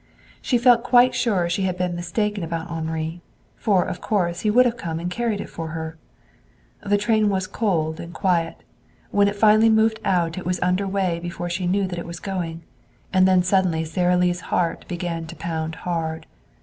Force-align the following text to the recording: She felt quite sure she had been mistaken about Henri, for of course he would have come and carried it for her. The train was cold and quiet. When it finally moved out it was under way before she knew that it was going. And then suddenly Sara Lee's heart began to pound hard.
She 0.41 0.57
felt 0.57 0.81
quite 0.83 1.13
sure 1.13 1.47
she 1.47 1.61
had 1.61 1.77
been 1.77 1.95
mistaken 1.95 2.43
about 2.43 2.71
Henri, 2.71 3.21
for 3.55 3.83
of 3.83 4.01
course 4.01 4.39
he 4.39 4.49
would 4.49 4.65
have 4.65 4.75
come 4.75 4.99
and 4.99 5.11
carried 5.11 5.39
it 5.39 5.47
for 5.47 5.67
her. 5.67 5.95
The 6.83 6.97
train 6.97 7.29
was 7.29 7.45
cold 7.45 7.99
and 7.99 8.11
quiet. 8.11 8.63
When 9.11 9.27
it 9.27 9.35
finally 9.35 9.69
moved 9.69 9.99
out 10.03 10.39
it 10.39 10.43
was 10.45 10.59
under 10.63 10.87
way 10.87 11.19
before 11.19 11.51
she 11.51 11.67
knew 11.67 11.85
that 11.85 11.99
it 11.99 12.07
was 12.07 12.19
going. 12.19 12.63
And 13.13 13.27
then 13.27 13.43
suddenly 13.43 13.85
Sara 13.85 14.17
Lee's 14.17 14.41
heart 14.41 14.87
began 14.87 15.27
to 15.27 15.35
pound 15.35 15.75
hard. 15.85 16.25